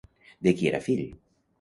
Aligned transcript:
De 0.47 0.53
qui 0.61 0.71
era 0.71 0.81
fill? 0.89 1.07